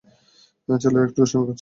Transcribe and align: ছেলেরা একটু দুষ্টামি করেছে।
ছেলেরা 0.69 1.05
একটু 1.05 1.17
দুষ্টামি 1.17 1.39
করেছে। 1.39 1.49